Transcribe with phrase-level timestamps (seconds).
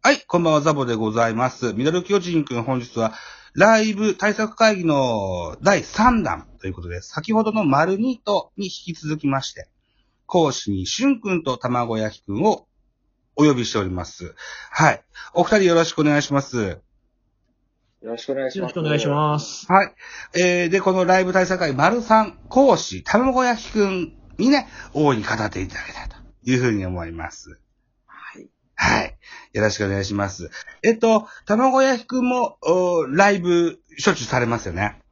[0.00, 1.72] はい、こんばんは、ザボでございます。
[1.72, 3.14] ミドル巨人くん、本日は、
[3.54, 9.68] ライブ対策会議の第3弾ということで、先ほどの丸2とに引き続きまして、
[10.24, 12.68] 講師にしゅんくんと卵焼きくんを
[13.34, 14.36] お呼びしております。
[14.70, 15.02] はい。
[15.34, 16.56] お二人よろしくお願いします。
[16.58, 16.80] よ
[18.02, 18.60] ろしくお願いします。
[18.60, 19.66] よろしくお願いします。
[19.66, 19.94] はい。
[20.34, 27.60] えー、で、このライブ対策会丸3講師、卵焼きくんにね、大いに語っていただきたいというふうに思います。
[28.80, 28.98] はい。
[28.98, 29.18] はい。
[29.54, 30.50] よろしくお願いします。
[30.82, 35.02] えっと、卵焼きくんも、おライブ、しょっちゅうされますよね？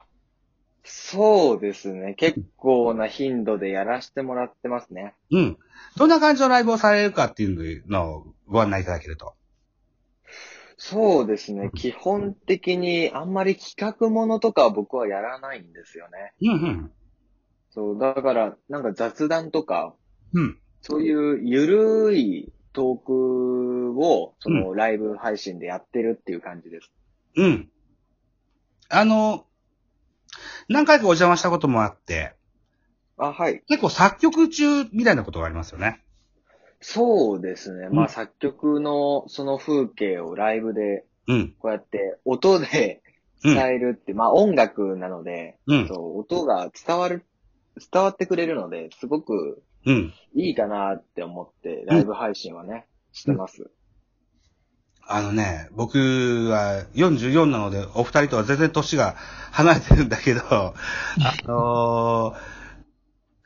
[0.85, 2.15] そうですね。
[2.15, 5.15] 結構な頻度でやらせてもらってますね。
[5.33, 5.59] うん。
[5.97, 9.35] どんな感じのライブをされるかっていうのをご案内いただけると。
[10.77, 11.71] そうですね。
[11.75, 16.35] 基本的にあんまり企画ものとかは僕はやらないんですよね。
[16.41, 16.93] うん、うん。
[17.71, 19.95] そう、だから、なんか雑談とか、
[20.35, 20.59] うん。
[20.83, 26.91] そういうゆるいトークを、そのライブ配信でやってるっていう感じです。
[27.37, 27.71] うん。
[28.91, 29.47] あの、
[30.69, 32.35] 何回かお邪魔したこともあって、
[33.17, 33.63] あ、はい。
[33.67, 36.05] 結構作曲中みたいなことがありますよね。
[36.83, 37.87] そうですね。
[37.87, 41.55] うんまあ作曲のその風景をライブでうん。
[41.59, 43.03] こうやって音で
[43.43, 45.89] 伝えるって、まあ音楽なので、うん。
[45.89, 47.25] そう、音が伝わる、
[47.91, 50.15] 伝わってくれるので、すごくうん。
[50.35, 53.71] いいかなって思って、ライブ配信はね、してます。
[55.09, 55.99] あのね、僕
[56.51, 59.15] は44なので、お二人とは全然年が
[59.53, 60.75] 離れてるんだけど、 あ
[61.45, 62.57] のー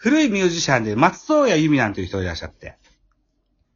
[0.01, 2.79] 古いミュージシャンで松任谷由実なんていう人いらっしゃって。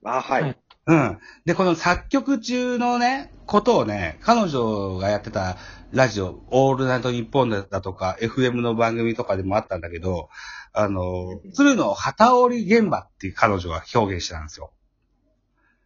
[0.05, 0.43] あ、はい。
[0.43, 1.19] はいうん。
[1.47, 5.57] で、この作曲中のね、ことをね、彼女がやってた
[5.93, 10.29] ラジオ、オールナイトニッポンだとか、FM の番組とかでもあったんだけど、
[10.73, 14.73] あの、鶴の旗織り現場っていう彼女が表現してたんですよ。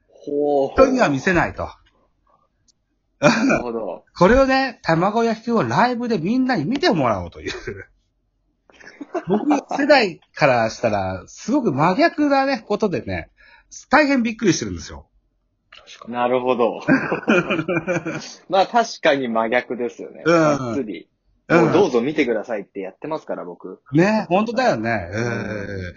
[0.09, 0.71] ほう。
[0.73, 1.69] 人には見せないと。
[3.21, 4.05] なるほど。
[4.17, 7.53] これをね、卵焼きをライブでみんなに見てもらおうという。
[9.29, 13.31] 僕の世代からしたら、すごく真逆なね、ことでね、
[13.91, 15.09] 大変びっくりしてるんですよ。
[16.09, 16.81] なるほど。
[18.49, 20.23] まあ確かに真逆ですよね。
[20.25, 21.09] うんがっつり。
[21.49, 23.81] もうどうぞ見てくださいってやってますから、僕。
[23.93, 25.09] ね、本当だよね。
[25.11, 25.95] うん。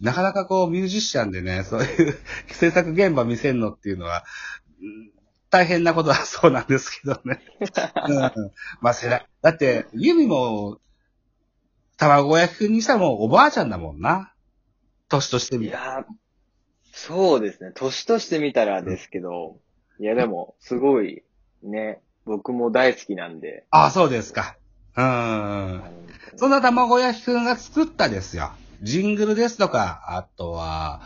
[0.00, 2.16] なかなかこう、ミュージシャンでね、そういう
[2.48, 4.24] 制作現場見せるのっていうのは、
[4.80, 5.10] うん
[5.50, 7.40] 大変なことはそうなんですけどね。
[8.08, 8.20] うん。
[8.80, 9.24] まあ世代。
[9.40, 10.80] だって、ユミも、
[11.96, 14.34] 卵焼きくんにしたらもうおばあちゃんだもんな。
[15.08, 15.66] 年としてみ。
[15.66, 16.04] いやー
[16.96, 17.72] そうですね。
[17.74, 19.56] 年として見たらですけど、
[19.98, 21.24] いやでも、すごい、
[21.62, 23.66] ね、僕も大好きなんで。
[23.70, 24.56] ああ、そうですか。
[24.96, 25.82] うん。
[26.36, 28.52] そんな卵焼きくんが作ったですよ。
[28.80, 31.02] ジングルですとか、あとは、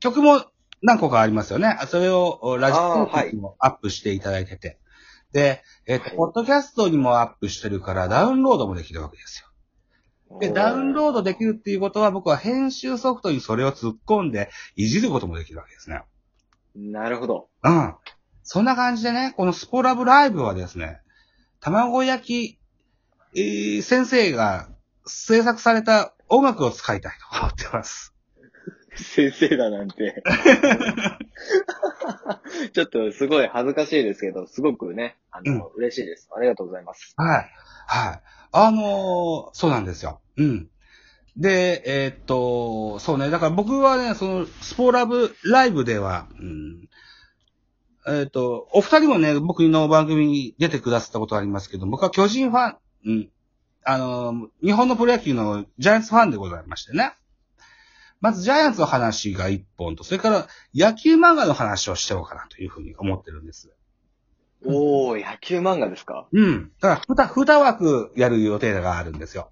[0.00, 0.44] 曲も
[0.82, 1.78] 何個かありますよね。
[1.86, 4.78] それをラジオにもアップしていただいてて。
[5.32, 9.51] で、えっ、と、はいポッドキャストにもアップしてるからダウンロードもできるわけですよ。
[10.40, 16.02] で、ダウンロードできるっていうことは僕は編集ソフトにそれを突っ込んでいじることもできるわけですね。
[16.74, 17.48] なるほど。
[17.62, 17.94] うん。
[18.42, 21.00] そんな感じでね、このスポラブライブはですね、
[21.60, 22.58] 卵焼き、
[23.34, 24.68] えー先生が
[25.06, 28.14] 制作された音楽を使いたいと思ってます。
[28.94, 30.22] 先生だなんて。
[32.72, 36.28] ちょっとすごい恥ずかしいですけど、すごくね、あの、嬉しいです。
[36.36, 37.14] ありがとうございます。
[37.16, 37.50] はい。
[37.86, 38.20] はい。
[38.52, 40.20] あのーそうなんですよ。
[40.36, 40.68] うん。
[41.36, 46.88] で、えーっと、そうね、だから僕はね、その、スポラブライブでは、うん、
[48.06, 52.76] えーっと、お二人もね、僕の番組に出てくださったことありますけど、僕は巨人ファン、
[53.06, 53.30] うん、
[53.84, 57.14] あのー日本のプロ野球のジャイアンツファンでございましてね。
[58.22, 63.70] まずジャイアンツの話が一本と、それから野球漫画の話をしておうかなというふうに思ってるんです。
[64.64, 66.28] おー、野球漫画ですか？
[66.32, 66.72] うん。
[66.80, 69.50] だから、二、二枠やる予定があるんですよ。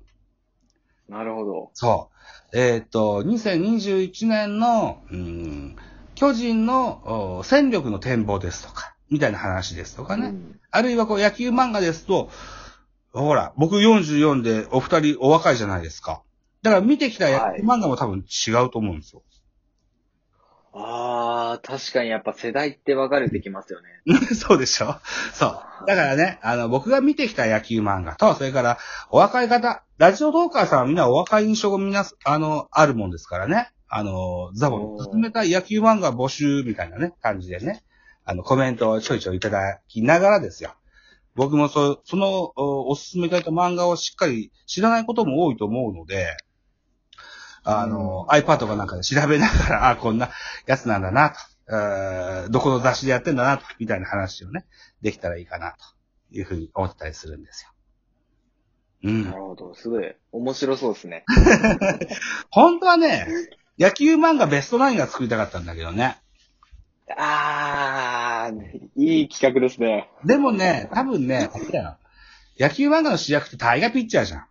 [1.09, 1.71] なるほど。
[1.75, 2.11] そ
[2.53, 2.57] う。
[2.59, 5.77] えっ、と、2021年の、うん、
[6.15, 10.29] 巨人のお戦力の展望ですとか、みたいな話ですとかね。
[10.29, 12.31] うんあるいはこう野球漫画ですと、
[13.13, 16.23] ほら、僕44でお二人お若いじゃないですか。
[16.63, 19.23] だから見てきた漫画も多分違うと思うんですよ。
[20.73, 23.89] あー、確かにやっぱ世代って分かれてきますよね。
[24.37, 24.97] そうでしょ？
[25.33, 25.51] そう。
[25.87, 28.79] だからね、あの、僕が見てきた野球漫画と、それから、
[29.11, 33.71] お若い方、ラジオトーカーさんはみんなお若い印象がみんな、あの、あるもんですからね。
[33.89, 37.83] あの、ザボの進めたい野球漫画募集みたいなね、感じでね、
[38.25, 40.75] あの、コメントをちょいちょいいただきながらですよ。
[41.35, 46.37] 僕もそ、その、おおすすめいただいた漫画をしっかり知らないことも多いと思うので、
[47.65, 50.31] あの、iPad かなんかで調べながら、あ、こんな
[50.67, 51.37] やつなんだな、と。
[51.73, 54.67] えーどこの雑誌でやってんだな、みたいな話をね、
[55.03, 55.77] できたらいいかな、
[56.31, 57.71] というふうに思ったりするんですよ。
[59.05, 59.33] うんな。
[59.35, 59.75] るほど。
[59.75, 60.15] すごい。
[60.33, 61.25] 面白そうですね。
[62.51, 63.27] 本当はね、
[63.79, 66.19] 野球漫画ベストナインが作りたかったんだけどね。
[67.17, 70.11] あー、いい企画ですね。
[70.25, 71.51] でもね、多分ね、
[72.59, 74.47] 野球漫画の主役ってタイガーピッチャーじゃん。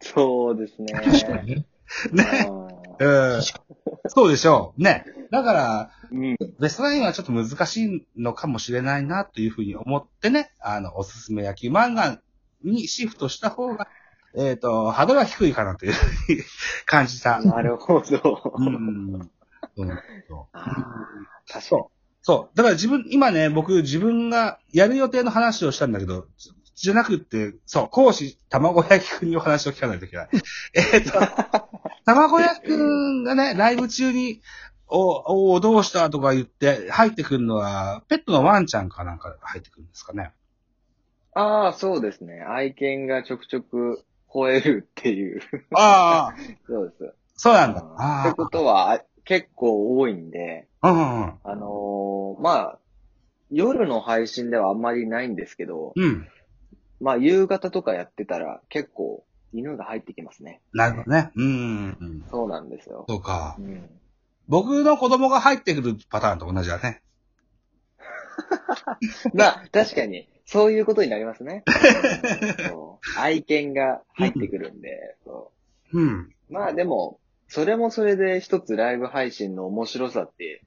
[0.00, 1.64] そうですね。
[2.12, 2.48] ね。
[2.48, 2.64] あ
[2.98, 3.42] うん。
[4.08, 4.82] そうでしょう。
[4.82, 5.04] ね。
[5.30, 6.36] だから、ーうん。
[6.60, 12.20] ベストナインはちょっと難しいのかもしれないな、というふうに思ってね、あの、おすすめ野球漫画
[12.62, 13.88] にシフトした方が、
[14.36, 16.40] えっ、と、ハードルは低いかなというふうに
[16.86, 17.40] 感じた。
[17.40, 18.52] なるほど。
[18.56, 19.30] うん。
[19.76, 19.98] うん。
[21.60, 21.94] そう。
[22.22, 22.56] そう。
[22.56, 26.26] だから自分、今ね、僕自分がやる予定の話をしたんだけど、
[26.74, 30.28] じゃなくって、そう、講師、卵焼きくんにお話を聞かないといけない。
[30.74, 31.12] えっと、
[32.04, 34.42] 卵焼きくんがね、ライブ中に、
[34.86, 40.32] お、お、どうしたとか言って入ってくるのは、ペットのワンちゃんかなんか入ってくるんですかね。
[41.32, 42.42] ああ、そうですね。
[42.42, 45.40] 愛犬がちょくちょく吠えるっていう。
[45.74, 46.34] ああ、
[46.66, 47.14] そうです。
[47.36, 47.80] そうなんだ。
[47.80, 52.78] ってあことは、あ結構多いんで、あ、うんうんあのーまあ、
[53.50, 56.28] 夜の配信ではあんまりないんですけど、うん。
[57.04, 57.06] うん。
[57.06, 60.60] まあ、夕方とかやってたら結構犬が入ってきますね。
[60.72, 61.30] なるほどね。
[61.36, 62.24] うん、うん。
[62.30, 63.04] そうなんですよ。
[63.08, 63.62] そうかう。
[63.62, 63.88] ん、
[64.48, 67.02] 僕の子供が入ってくるパターンと同じだね。
[69.32, 71.64] まあ、確かに、そういうことになりますね。
[73.16, 75.52] 愛犬が入ってくるんで、そ
[75.92, 76.08] うん。
[76.08, 80.62] うまあでも、それもそれで一つライブ配信の面白さって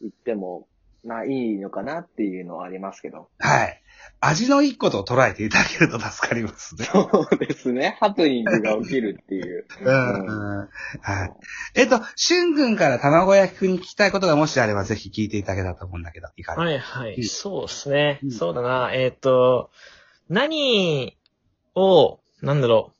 [0.00, 0.66] 言っても、
[1.04, 3.28] まあいいのかなっていうのはありますけど。
[3.38, 3.81] はい。
[4.24, 6.84] 味のいいことを捉えていただけると助かりますね。
[6.84, 7.96] そうですね。
[8.00, 9.66] ハプニングが起きるっていう。
[9.80, 10.68] うん、うん。
[11.00, 11.32] はい。
[11.74, 16.62] えっと、しゅんくんから卵焼きくんに聞きたいことがもしあればぜひ聞いていただけたらと思うんだけど、いかが？
[16.62, 17.24] はいはうんい。
[17.24, 18.30] そうですねうん。
[18.30, 18.92] そうだな。
[18.94, 19.70] えっと、
[20.28, 21.18] 何
[21.74, 22.92] を、なんだろ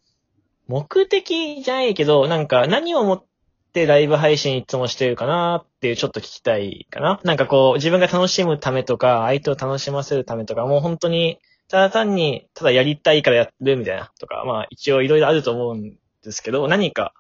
[0.69, 0.72] う。
[0.72, 3.24] 目的じゃないけど、なんか何をも
[3.72, 7.20] ってライブ配信いつもしてるかなっていうちょっと聞きたいかな。
[7.24, 11.38] なんかこう、自分が楽しむためとか、相手を楽しませるためとか、もう本当に、
[11.69, 17.14] ただ単に、ただやりたいからやるみたいなとか、まあ一応いろいろあると思うんですけど、何か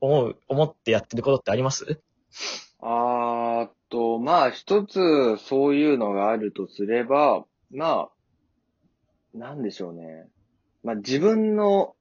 [0.00, 2.00] 思う、思ってやってることってあります？
[2.80, 8.08] あーっと、まあ一つそういうのがあるとすれば、ま
[9.34, 10.26] あ、なんでしょうね。
[10.82, 11.94] まあ自分の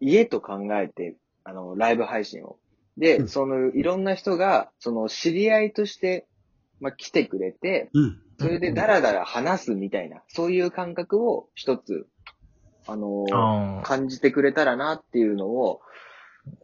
[0.00, 2.58] 家と考えて、あの、ライブ配信を。
[3.00, 6.26] で、うんその、いろんな人が、その、知り合いとして、
[6.80, 8.18] まあ来てくれて、うん。
[8.38, 12.06] それでダラダラ話すみたいな、そういう感覚を一つ、
[12.86, 15.80] あのあ感じてくれたらなっていうのを、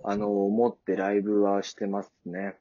[0.04, 2.54] あの思ってライブはしてますね。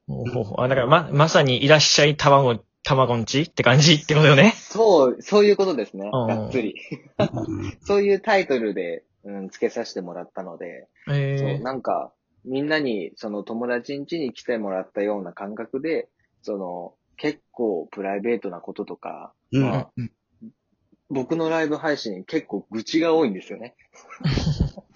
[0.58, 4.52] あ、だからま、まさにいらっしゃい卵、卵んちって感じってことよね？
[4.56, 6.10] そう、そういうことですね。
[6.12, 6.74] うんがっつり。
[7.18, 12.12] うん そういうタイトルで、うん、付けさせてもらったので、そうえなんか、
[12.46, 16.08] みんなに、その友達ん家に来てもらったような感覚で、
[16.42, 19.90] その、結構プライベートなこととか、うんまあ
[21.08, 23.76] 僕のライブ配信結構愚痴が多いんですよね。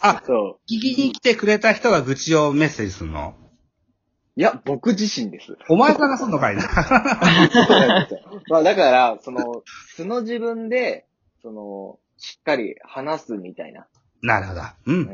[0.01, 0.73] あ、 そう。
[0.73, 3.37] 聞きに来てくれた人が愚痴をメッセージするの？
[4.37, 5.57] いや、僕自身です。
[5.69, 6.63] お前からすんのかいな。
[6.63, 8.43] そうなんですよ。
[8.49, 9.63] まあだから、その、
[9.95, 11.07] 素の自分で、
[11.43, 13.87] その、しっかり話すみたいな。
[14.23, 14.61] なるほど。
[14.61, 14.67] う。
[14.87, 15.07] うんん、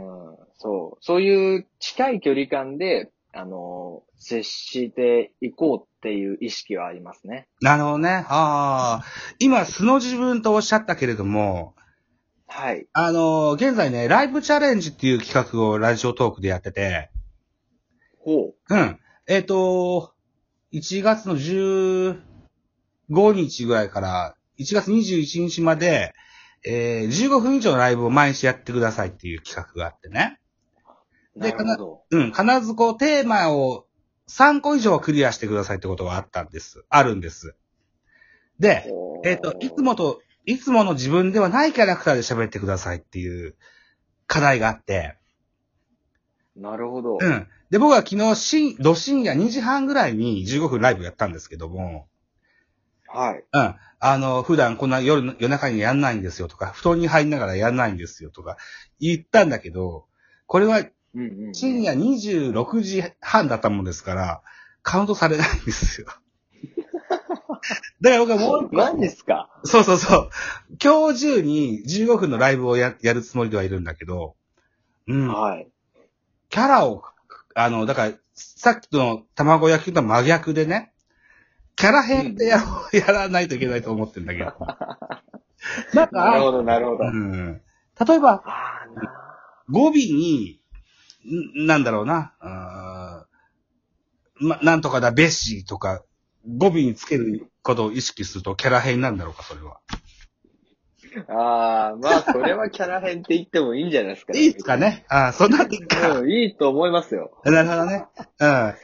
[0.59, 1.05] そう。
[1.05, 7.49] そういう近い距離感で、あの、接していこうっていう意識はありますね。
[7.61, 8.25] なるほどね。
[8.29, 9.05] ああ。
[9.39, 11.75] 今、素の自分とおっしゃったけれども、
[12.47, 12.87] はい。
[12.93, 17.11] あの、現在ね、ライブチャレンジっていう企画をラジオトークでやってて、
[18.19, 18.99] ほうん。
[19.27, 20.15] えっ、と、
[20.73, 22.17] 1月の15
[23.35, 26.15] 日ぐらいから、1月21日まで、
[26.65, 30.39] えー、15分以上のライブを毎日やってくださいっていう企画があってね。
[31.37, 31.41] う。
[31.41, 32.03] でなるほど。
[32.11, 33.87] うん、必ずこうテーマを
[34.29, 36.85] 3個以上クリアしてくださいってことがあったんです。
[36.89, 37.55] あるんです。
[38.59, 38.91] で、
[39.25, 43.55] えっ、と、いつもと、いつもの自分ではないキャラクターで喋ってくださいっていう
[44.27, 45.17] 課題があって、
[46.57, 47.19] なるほど。
[47.21, 47.47] うん。
[47.71, 52.09] で、僕は昨日、深、ど深夜2時半ぐらいに15分ライブやったんですけども、
[53.09, 53.45] はい。
[53.53, 53.75] うん。
[54.01, 58.57] あの、普段こんな夜の、夜中にやんないんですよとか、布団に入りながらやんないんですよとか
[58.99, 60.07] 言ったんだけど、
[60.47, 60.85] これは
[61.17, 61.55] うんうんうん。
[61.55, 64.43] 深夜26時半だったもんですから、
[64.83, 66.07] カウントされないんですよ。
[68.01, 69.51] だから僕はもう、マジっすか？
[69.65, 70.31] そうそうそう。
[70.83, 74.37] 今日中に15分のライブをややるつもりではいるんだけど、
[75.09, 75.29] うん。
[75.29, 75.69] はい。
[76.51, 77.03] キャラを、
[77.55, 80.93] あの、だから、さっきの卵焼きとは真逆でね、
[81.77, 84.53] キャラ編でや,、やらないといけないと思ってんだけど。
[85.95, 87.05] なんか、なるほど、なるほど。
[87.05, 87.63] うん、
[88.07, 88.43] 例えば、
[89.71, 90.66] 語尾に、ん
[91.55, 96.03] なんだろうな、あーま、なんとかだ、ベッシーとか、
[96.47, 99.81] 語尾につけることを意識するとキャラ編なんだろうか、それは。
[101.29, 106.19] ああ、まあ、それはキャラ編って言ってもいいんじゃないですか、いいですかねああ、そんなんでか。
[106.19, 107.31] うん、いいと思いますよ。
[107.45, 108.05] なるほどね。
[108.39, 108.75] うん。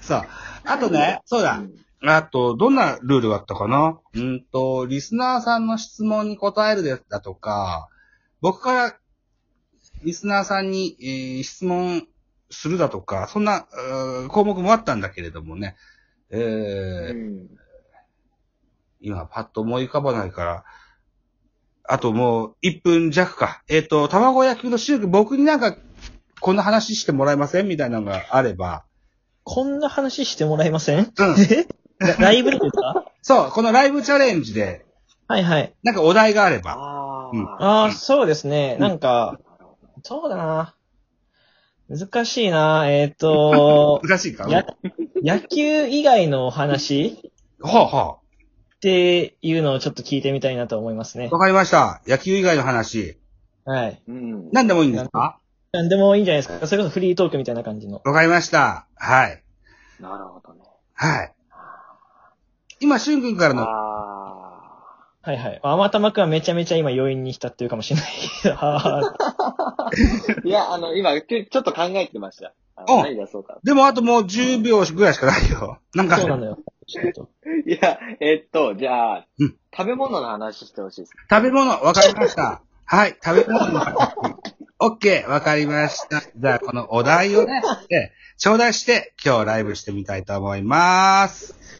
[0.00, 0.22] そう。
[0.64, 1.60] あとね、そうだ。
[2.06, 3.98] あと、どんなルールがあったかな？
[4.14, 7.88] うんと、リスナーさんの質問に答えるでだとか、
[8.40, 8.96] 僕から
[10.02, 12.06] リスナーさんに、えー質問
[12.50, 13.66] するだとか、そんな
[14.28, 15.76] 項目もあったんだけれどもね、
[16.30, 17.48] えーうん。
[19.00, 20.64] 今パッと思い浮かばないから、
[21.84, 23.62] あともう1分弱か。
[23.68, 25.76] えっ、と、卵焼きのシューク、僕になんか、
[26.40, 27.68] こんな話してもらえません？
[27.68, 28.84] みたいなのがあれば。
[29.44, 31.00] こんな話してもらえません？
[31.00, 31.36] うん。
[31.98, 33.04] ラライブでですか？
[33.22, 34.84] そう、このライブチャレンジで、
[35.26, 35.74] はいはい。
[35.82, 36.76] なんかお題があれば。
[36.78, 37.46] あうん
[37.86, 37.92] あ。
[37.92, 38.76] そうですね。
[38.78, 39.38] うんなんか、
[40.08, 40.74] そうだな。
[41.90, 42.90] 難しいな。
[42.90, 44.48] えっ、と、 難しいか？
[44.48, 44.64] や、
[45.22, 47.98] 野球以外のお話ほうほ
[48.76, 51.34] っていうのをちょっと聞いてみたいなと思いますねう。
[51.34, 51.38] わ。
[51.38, 52.00] かりました。
[52.06, 53.18] 野球以外の話。
[53.66, 54.02] はい。
[54.08, 54.50] うん。
[54.50, 55.40] 何でもいいんですか？
[55.72, 56.66] なんでもいいんじゃないですか。
[56.66, 58.00] それこそフリートークみたいな感じの。
[58.02, 58.86] わかりました。
[58.94, 59.42] はい。
[60.00, 60.62] なるほどね。
[60.94, 61.34] はい。
[62.80, 64.47] 今、しゅんくんからの、あ
[65.28, 65.60] はいはい。
[65.62, 68.10] あまたまくんはめちゃめちゃ今余韻に浸ってるかもしれない
[68.42, 68.54] けど。
[68.54, 69.90] はあ。
[70.42, 72.54] いや、あの、今、ちょっと考えてました。
[72.76, 73.58] あ何出そうか。
[73.62, 75.80] でもあともう10秒ぐらいしかないよ。
[75.94, 76.58] なんか、いそうなのよ。
[76.86, 77.28] ちょっと
[77.68, 81.12] いや、えっと、じゃあ、うん食べ物の話してほしいです。
[81.28, 82.62] 食べ物、わかりました。
[82.86, 83.98] はい、食べ物の話。
[84.80, 86.22] オッケー、わかりました。
[86.22, 91.68] じゃあ、このお題をね、えちょうだいして、今日ライブしてみたいと思います。